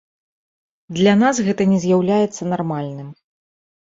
Для 0.99 1.11
нас 1.23 1.41
гэта 1.47 1.67
не 1.73 1.79
з'яўляецца 1.83 2.47
нармальным. 2.55 3.13